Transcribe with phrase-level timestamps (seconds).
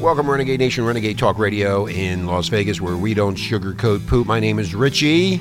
[0.00, 4.26] Welcome, Renegade Nation, Renegade Talk Radio in Las Vegas, where we don't sugarcoat poop.
[4.26, 5.36] My name is Richie.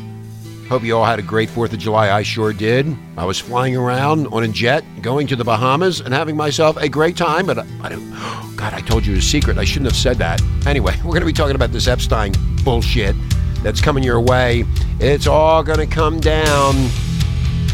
[0.67, 2.12] Hope you all had a great 4th of July.
[2.12, 2.93] I sure did.
[3.17, 6.90] I was flying around on a jet, going to the Bahamas, and having myself a
[6.90, 7.45] great time.
[7.45, 8.11] But I, don't.
[8.57, 9.57] God, I told you a secret.
[9.57, 10.41] I shouldn't have said that.
[10.68, 12.34] Anyway, we're going to be talking about this Epstein
[12.66, 13.16] bullshit
[13.64, 14.66] that's coming your way.
[15.00, 16.76] It's all going to come down.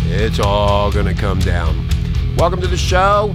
[0.04, 1.90] It's all going to come down.
[2.38, 3.34] Welcome to the show.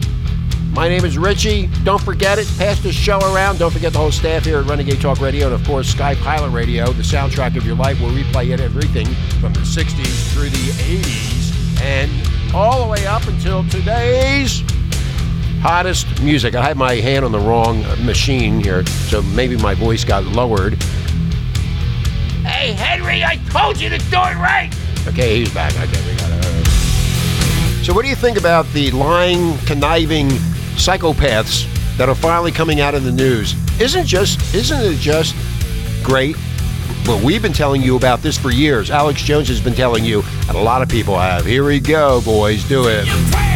[0.73, 1.69] My name is Richie.
[1.83, 2.47] Don't forget it.
[2.57, 3.59] Pass the show around.
[3.59, 6.51] Don't forget the whole staff here at Renegade Talk Radio and, of course, Sky Pilot
[6.51, 9.07] Radio, the soundtrack of your life, where we play it everything
[9.41, 14.63] from the 60s through the 80s and all the way up until today's
[15.61, 16.55] hottest music.
[16.55, 20.81] I had my hand on the wrong machine here, so maybe my voice got lowered.
[22.45, 24.71] Hey, Henry, I told you to do it right.
[25.09, 25.73] Okay, he's back.
[25.75, 26.45] Okay, we got it.
[26.47, 30.31] Uh, so, what do you think about the lying, conniving
[30.77, 31.67] psychopaths
[31.97, 33.55] that are finally coming out in the news?
[33.81, 35.35] Isn't just isn't it just
[36.03, 36.37] great?
[37.07, 38.91] Well, we've been telling you about this for years.
[38.91, 41.45] Alex Jones has been telling you, and a lot of people have.
[41.47, 43.50] Here we go, boys, do it.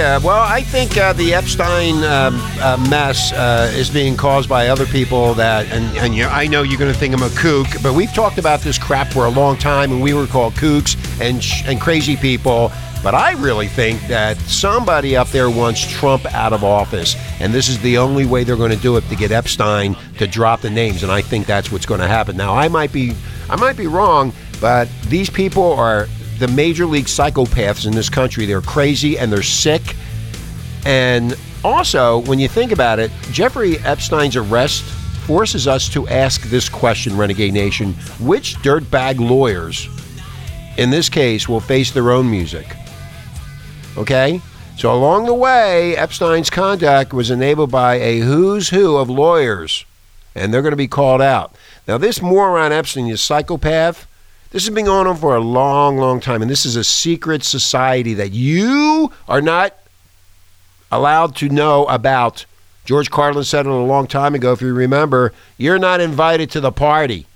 [0.00, 4.68] Yeah, well, I think uh, the Epstein um, uh, mess uh, is being caused by
[4.68, 7.66] other people that, and, and you I know you're going to think I'm a kook,
[7.82, 10.96] but we've talked about this crap for a long time, and we were called kooks
[11.20, 12.72] and sh- and crazy people.
[13.02, 17.68] But I really think that somebody up there wants Trump out of office, and this
[17.68, 20.70] is the only way they're going to do it to get Epstein to drop the
[20.70, 22.38] names, and I think that's what's going to happen.
[22.38, 23.14] Now, I might be,
[23.50, 26.08] I might be wrong, but these people are
[26.40, 28.46] the major league psychopaths in this country.
[28.46, 29.94] They're crazy and they're sick.
[30.84, 36.68] And also, when you think about it, Jeffrey Epstein's arrest forces us to ask this
[36.68, 39.88] question, Renegade Nation which dirtbag lawyers
[40.78, 42.74] in this case will face their own music?
[43.96, 44.40] Okay?
[44.78, 49.84] So, along the way, Epstein's conduct was enabled by a who's who of lawyers,
[50.34, 51.54] and they're going to be called out.
[51.86, 54.06] Now, this moron Epstein is psychopath.
[54.50, 57.44] This has been going on for a long, long time, and this is a secret
[57.44, 59.76] society that you are not
[60.90, 62.46] allowed to know about.
[62.84, 66.60] George Carlin said it a long time ago, if you remember, you're not invited to
[66.60, 67.26] the party.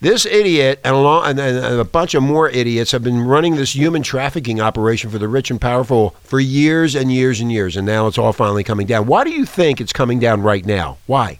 [0.00, 3.76] This idiot and a, long, and, a bunch of more idiots have been running this
[3.76, 7.86] human trafficking operation for the rich and powerful for years and years and years, and
[7.86, 9.06] now it's all finally coming down.
[9.06, 10.98] Why do you think it's coming down right now?
[11.06, 11.38] Why?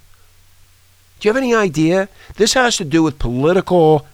[1.18, 2.08] Do you have any idea?
[2.36, 4.06] This has to do with political,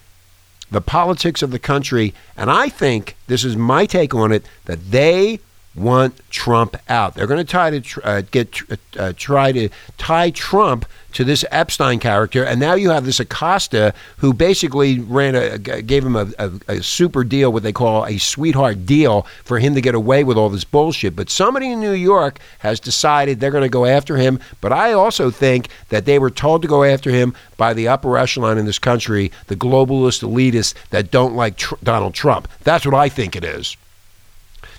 [0.70, 4.90] the politics of the country, and I think this is my take on it that
[4.90, 5.40] they
[5.74, 7.14] want Trump out.
[7.14, 8.60] They're going to try to uh, get
[8.98, 9.68] uh, try to
[9.98, 15.34] tie Trump to this Epstein character, and now you have this Acosta who basically ran
[15.34, 19.58] a gave him a, a, a, super deal, what they call a sweetheart deal, for
[19.58, 21.14] him to get away with all this bullshit.
[21.16, 24.40] But somebody in New York has decided they're going to go after him.
[24.60, 28.18] But I also think that they were told to go after him by the upper
[28.18, 32.48] echelon in this country, the globalist elitists that don't like tr- Donald Trump.
[32.62, 33.76] That's what I think it is.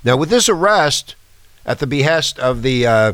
[0.04, 1.16] Now, with this arrest
[1.66, 3.14] at the behest of the uh,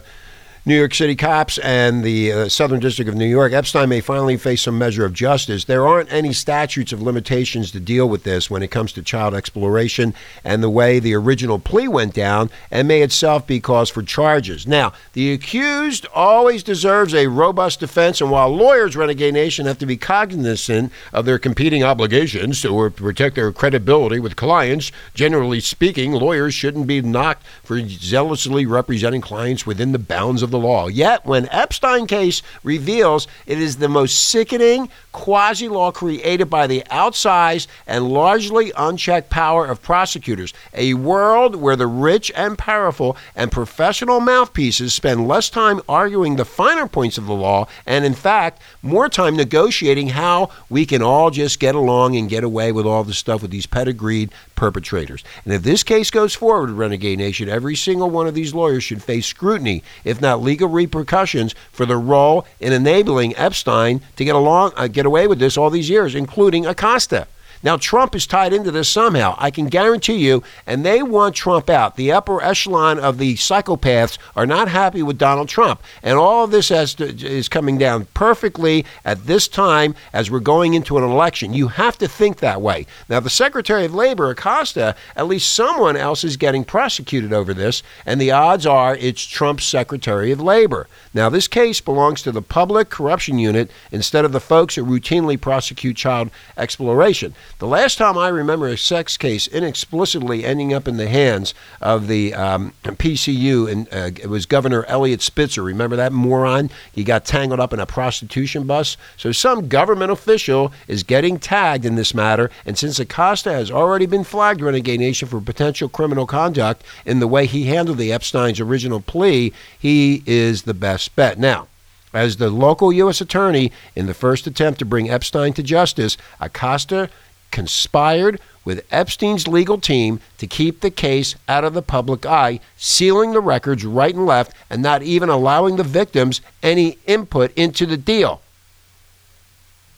[0.64, 4.38] New York City cops and the uh, Southern District of New York, Epstein may finally
[4.38, 5.66] face some measure of justice.
[5.66, 9.34] There aren't any statutes of limitations to deal with this when it comes to child
[9.34, 10.14] exploration
[10.44, 14.68] and the way the original plea went down and may itself be cause for charges.
[14.68, 19.88] Now, the accused always deserves a robust defense, and while lawyers, Renegade Nation, have to
[19.88, 26.54] be cognizant of their competing obligations to protect their credibility with clients, generally speaking, lawyers
[26.54, 30.88] shouldn't be knocked for zealously representing clients within the bounds of the law.
[30.88, 36.84] Yet, when Epstein case reveals it is the most sickening quasi law created by the
[36.92, 43.52] outsized and largely unchecked power of prosecutors, a world where the rich and powerful and
[43.52, 48.62] professional mouthpieces spend less time arguing the finer points of the law and, in fact,
[48.82, 53.04] more time negotiating how we can all just get along and get away with all
[53.04, 55.24] the stuff with these pedigreed perpetrators.
[55.44, 59.04] And if this case goes forward, Renegade Nation, every single one of these lawyers should
[59.04, 64.74] face scrutiny, if not legal repercussions, for their role in enabling Epstein to get along,
[64.76, 67.28] uh, get away with this all these years, including Acosta.
[67.64, 69.36] Now, Trump is tied into this somehow.
[69.38, 71.96] I can guarantee you, and they want Trump out.
[71.96, 75.82] The upper echelon of the psychopaths are not happy with Donald Trump.
[76.02, 80.40] And all of this has to, is coming down perfectly at this time as we're
[80.40, 81.54] going into an election.
[81.54, 82.88] You have to think that way.
[83.08, 87.84] Now, the Secretary of Labor, Acosta, at least someone else is getting prosecuted over this,
[88.06, 90.88] and the odds are it's Trump's Secretary of Labor.
[91.14, 95.40] Now, this case belongs to the Public Corruption Unit instead of the folks who routinely
[95.40, 97.34] prosecute child exploration.
[97.60, 102.08] The last time I remember a sex case inexplicably ending up in the hands of
[102.08, 105.62] the um, PCU, and uh, it was Governor Eliot Spitzer.
[105.62, 106.70] Remember that moron?
[106.92, 108.98] He got tangled up in a prostitution bus.
[109.16, 114.06] So some government official is getting tagged in this matter, and since Acosta has already
[114.06, 118.60] been flagged, Renegade Nation, for potential criminal conduct in the way he handled the Epstein's
[118.60, 121.38] original plea, he is the best bet.
[121.38, 121.68] Now,
[122.14, 123.22] as the local U.S.
[123.22, 127.10] attorney in the first attempt to bring Epstein to justice, Acosta
[127.52, 133.32] conspired with Epstein's legal team to keep the case out of the public eye, sealing
[133.32, 137.98] the records right and left, and not even allowing the victims any input into the
[137.98, 138.42] deal.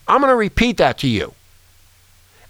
[0.08, 1.34] I'm going to repeat that to you.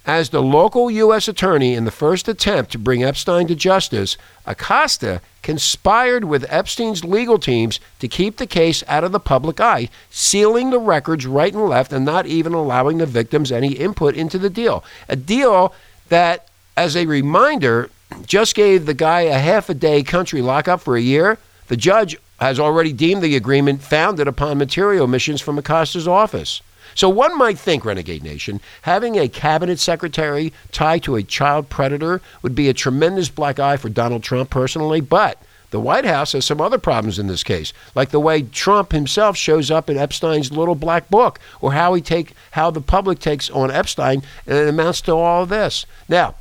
[0.05, 1.29] As the local U.S.
[1.29, 7.39] attorney in the first attempt to bring Epstein to justice, Acosta conspired with Epstein's legal
[7.39, 11.69] teams to keep the case out of the public eye, sealing the records right and
[11.69, 14.83] left and not even allowing the victims any input into the deal.
[15.07, 15.73] A deal
[16.09, 17.89] that, as a reminder,
[18.25, 21.37] just gave the guy a half a day country lockup for a year.
[21.67, 26.61] The judge has already deemed the agreement founded upon material omissions from Acosta's office.
[26.95, 32.21] So one might think, Renegade Nation, having a cabinet secretary tied to a child predator
[32.41, 35.41] would be a tremendous black eye for Donald Trump personally, but
[35.71, 39.35] the White House has some other problems in this case, like the way Trump himself
[39.35, 43.49] shows up in Epstein's little black book, or how he take how the public takes
[43.49, 45.87] on Epstein, and it amounts to all of this.
[46.07, 46.35] Now,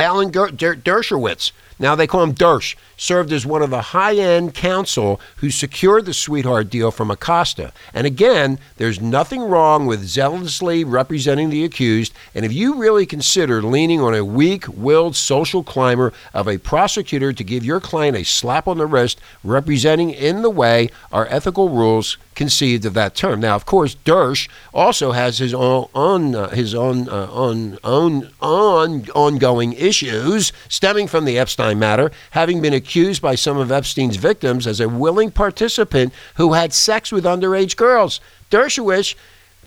[0.00, 5.20] Alan Dershowitz, now they call him Dersh, served as one of the high end counsel
[5.36, 7.72] who secured the sweetheart deal from Acosta.
[7.92, 12.14] And again, there's nothing wrong with zealously representing the accused.
[12.34, 17.32] And if you really consider leaning on a weak willed social climber of a prosecutor
[17.32, 21.68] to give your client a slap on the wrist, representing in the way our ethical
[21.68, 23.40] rules conceived of that term.
[23.40, 28.30] Now, of course, Dersh also has his own, on, uh, his own, uh, own, own,
[28.40, 34.16] on, ongoing issues stemming from the Epstein matter, having been accused by some of Epstein's
[34.16, 38.20] victims as a willing participant who had sex with underage girls.
[38.50, 39.14] Dershowitz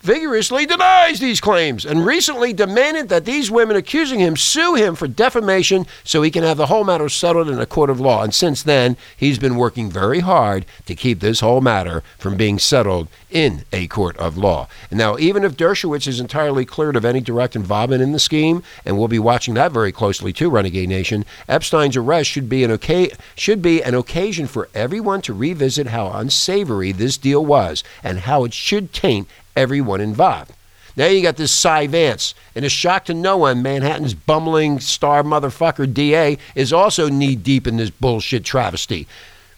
[0.01, 5.07] vigorously denies these claims and recently demanded that these women accusing him sue him for
[5.07, 8.23] defamation so he can have the whole matter settled in a court of law.
[8.23, 12.59] And since then, he's been working very hard to keep this whole matter from being
[12.59, 14.67] settled in a court of law.
[14.89, 18.63] And now, even if Dershowitz is entirely cleared of any direct involvement in the scheme,
[18.85, 22.71] and we'll be watching that very closely too, Renegade Nation, Epstein's arrest should be an
[22.71, 28.19] okay should be an occasion for everyone to revisit how unsavory this deal was and
[28.19, 30.53] how it should taint everyone involved.
[30.95, 32.33] Now you got this Cy Vance.
[32.55, 37.67] And a shock to no one, Manhattan's bumbling star motherfucker DA is also knee deep
[37.67, 39.07] in this bullshit travesty.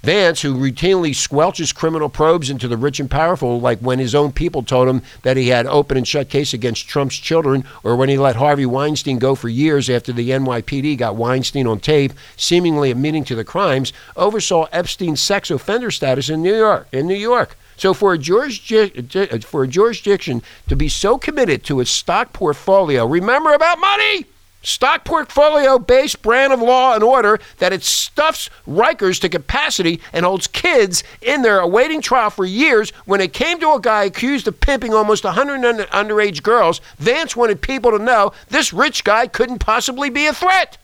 [0.03, 4.31] Vance, who routinely squelches criminal probes into the rich and powerful, like when his own
[4.31, 8.09] people told him that he had open and shut case against Trump's children, or when
[8.09, 12.89] he let Harvey Weinstein go for years after the NYPD got Weinstein on tape, seemingly
[12.89, 16.87] admitting to the crimes, oversaw Epstein's sex offender status in New York.
[16.91, 17.55] In New York.
[17.81, 23.53] So for a for a jurisdiction to be so committed to its stock portfolio, remember
[23.53, 24.27] about money.
[24.61, 30.23] Stock portfolio based brand of law and order that it stuffs Rikers to capacity and
[30.27, 32.91] holds kids in there awaiting trial for years.
[33.05, 35.59] When it came to a guy accused of pimping almost 100
[35.89, 40.77] underage girls, Vance wanted people to know this rich guy couldn't possibly be a threat.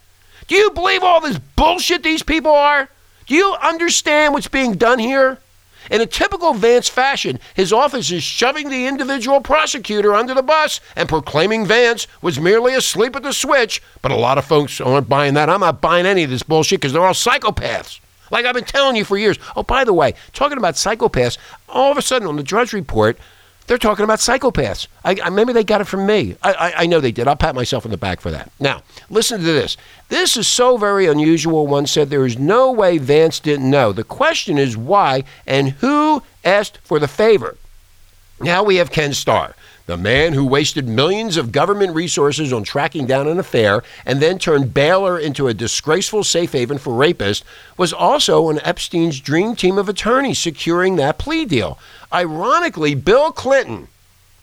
[0.48, 2.89] Do you believe all this bullshit these people are?
[3.27, 5.38] Do you understand what's being done here?
[5.89, 10.79] In a typical Vance fashion, his office is shoving the individual prosecutor under the bus
[10.96, 13.82] and proclaiming Vance was merely asleep at the switch.
[14.01, 15.50] But a lot of folks aren't buying that.
[15.50, 18.00] I'm not buying any of this bullshit because they're all psychopaths.
[18.32, 19.38] Like I've been telling you for years.
[19.56, 21.38] Oh, by the way, talking about psychopaths,
[21.70, 23.17] all of a sudden on the Drudge Report,
[23.68, 24.88] they're talking about psychopaths.
[25.04, 26.38] I, I, maybe they got it from me.
[26.42, 27.28] I, I, I, know they did.
[27.28, 28.50] I'll pat myself on the back for that.
[28.60, 29.76] Now, listen to this.
[30.08, 31.68] This is so very unusual.
[31.68, 33.92] One said there is no way Vance didn't know.
[33.92, 37.58] The question is why and who asked for the favor.
[38.40, 39.56] Now we have Ken Starr.
[39.88, 44.38] The man who wasted millions of government resources on tracking down an affair and then
[44.38, 47.41] turned Baylor into a disgraceful safe haven for rapists
[47.77, 51.79] was also on Epstein's dream team of attorneys securing that plea deal.
[52.12, 53.88] Ironically, Bill Clinton,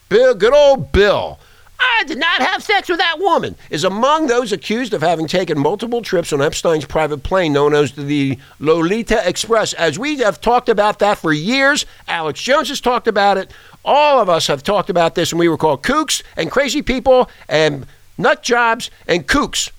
[0.09, 1.39] Bill, good old Bill,
[1.79, 5.59] I did not have sex with that woman, is among those accused of having taken
[5.59, 9.73] multiple trips on Epstein's private plane known as the Lolita Express.
[9.75, 13.51] As we have talked about that for years, Alex Jones has talked about it.
[13.85, 17.29] All of us have talked about this, and we were called kooks and crazy people
[17.49, 19.71] and nut jobs and kooks.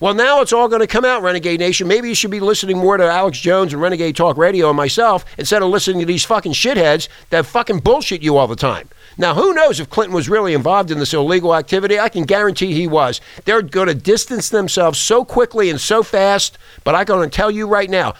[0.00, 1.86] Well, now it's all going to come out, Renegade Nation.
[1.86, 5.24] Maybe you should be listening more to Alex Jones and Renegade Talk Radio and myself
[5.38, 8.88] instead of listening to these fucking shitheads that fucking bullshit you all the time.
[9.16, 11.98] Now, who knows if Clinton was really involved in this illegal activity?
[11.98, 13.20] I can guarantee he was.
[13.44, 17.50] They're going to distance themselves so quickly and so fast, but I'm going to tell
[17.50, 18.14] you right now,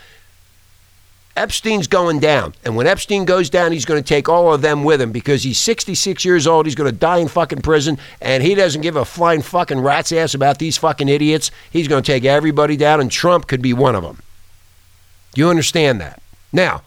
[1.36, 2.54] Epstein's going down.
[2.64, 5.42] And when Epstein goes down, he's going to take all of them with him because
[5.42, 6.66] he's 66 years old.
[6.66, 7.98] He's going to die in fucking prison.
[8.20, 11.50] And he doesn't give a flying fucking rat's ass about these fucking idiots.
[11.72, 14.22] He's going to take everybody down, and Trump could be one of them.
[15.34, 16.22] You understand that?
[16.52, 16.82] Now,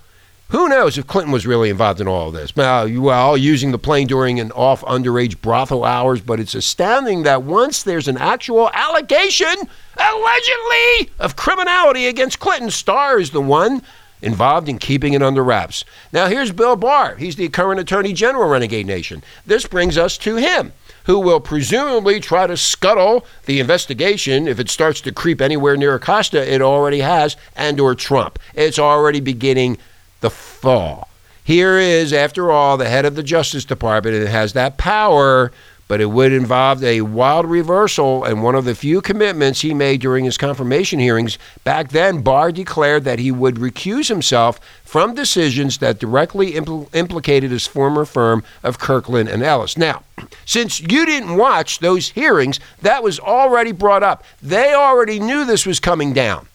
[0.49, 2.55] who knows if Clinton was really involved in all of this?
[2.55, 7.83] Well, using the plane during an off underage brothel hours, but it's astounding that once
[7.83, 9.55] there's an actual allegation,
[9.97, 13.81] allegedly, of criminality against Clinton, Starr is the one
[14.21, 15.85] involved in keeping it under wraps.
[16.11, 17.17] Now, here's Bill Barr.
[17.17, 19.23] He's the current Attorney General, Renegade Nation.
[19.45, 20.73] This brings us to him
[21.03, 25.95] who will presumably try to scuttle the investigation if it starts to creep anywhere near
[25.95, 26.51] Acosta.
[26.51, 28.39] It already has, and or Trump.
[28.55, 29.77] It's already beginning
[30.21, 31.09] the fall.
[31.43, 35.51] Here is, after all, the head of the Justice Department, and it has that power,
[35.87, 38.25] but it would involve a wild reversal.
[38.25, 42.51] And one of the few commitments he made during his confirmation hearings back then, Barr
[42.51, 48.43] declared that he would recuse himself from decisions that directly impl- implicated his former firm
[48.63, 49.77] of Kirkland and Ellis.
[49.77, 50.03] Now,
[50.45, 54.25] since you didn't watch those hearings, that was already brought up.
[54.41, 56.47] They already knew this was coming down.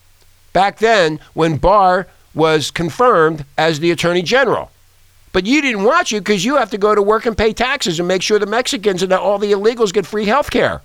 [0.53, 4.71] Back then, when Barr was confirmed as the Attorney General.
[5.33, 7.99] But you didn't watch it because you have to go to work and pay taxes
[7.99, 10.83] and make sure the Mexicans and all the illegals get free health care.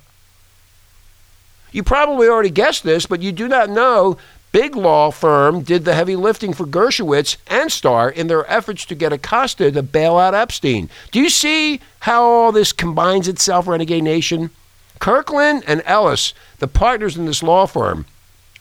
[1.70, 4.16] You probably already guessed this, but you do not know
[4.52, 8.94] big law firm did the heavy lifting for Dershowitz and Starr in their efforts to
[8.94, 10.88] get Acosta to bail out Epstein.
[11.10, 14.50] Do you see how all this combines itself, Renegade Nation?
[14.98, 18.06] Kirkland and Ellis, the partners in this law firm,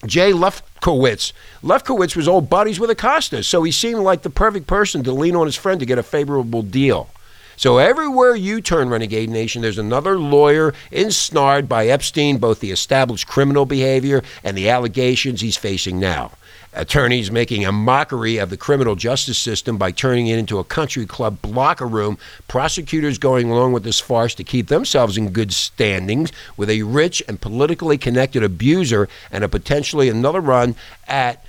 [0.05, 0.33] Jay
[0.81, 1.33] Lefkowitz.
[1.63, 5.35] Lefkowitz was old buddies with Acosta, so he seemed like the perfect person to lean
[5.35, 7.09] on his friend to get a favorable deal.
[7.55, 13.27] So everywhere you turn, Renegade Nation, there's another lawyer ensnared by Epstein, both the established
[13.27, 16.31] criminal behavior and the allegations he's facing now
[16.77, 21.05] attorneys making a mockery of the criminal justice system by turning it into a country
[21.05, 22.17] club locker room,
[22.47, 27.23] prosecutors going along with this farce to keep themselves in good standings with a rich
[27.27, 30.75] and politically connected abuser and a potentially another run
[31.07, 31.43] at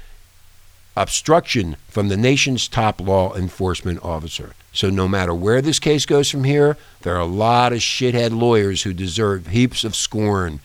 [0.96, 4.54] obstruction from the nation's top law enforcement officer.
[4.72, 8.38] So, no matter where this case goes from here, there are a lot of shithead
[8.38, 10.60] lawyers who deserve heaps of scorn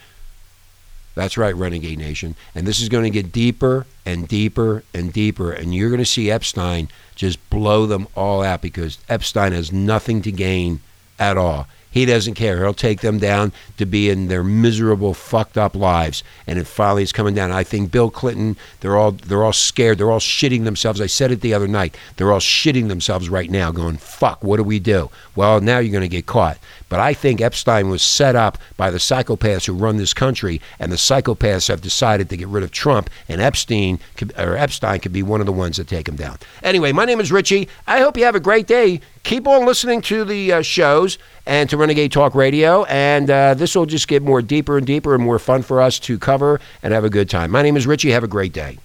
[1.15, 2.35] that's right, Renegade Nation.
[2.55, 5.51] And this is going to get deeper and deeper and deeper.
[5.51, 10.21] And you're going to see Epstein just blow them all out because Epstein has nothing
[10.23, 10.79] to gain
[11.19, 11.67] at all.
[11.93, 12.57] He doesn't care.
[12.57, 16.23] He'll take them down to be in their miserable, fucked up lives.
[16.47, 17.51] And it finally is coming down.
[17.51, 19.99] I think Bill Clinton, they're all they're all scared.
[19.99, 20.99] They're all shitting themselves.
[20.99, 21.95] I said it the other night.
[22.15, 25.11] They're all shitting themselves right now, going, fuck, what do we do?
[25.35, 26.57] Well, now you're going to get caught.
[26.89, 30.91] But I think Epstein was set up by the psychopaths who run this country, and
[30.91, 35.13] the psychopaths have decided to get rid of Trump, and Epstein could, or Epstein could
[35.13, 36.37] be one of the ones that take him down.
[36.61, 37.69] Anyway, my name is Richie.
[37.87, 39.01] I hope you have a great day.
[39.23, 42.83] Keep on listening to the uh, shows and to Renegade Talk Radio.
[42.83, 45.97] And uh, this will just get more deeper and deeper and more fun for us
[45.99, 47.49] to cover and have a good time.
[47.49, 48.11] My name is Richie.
[48.11, 48.77] Have a great day.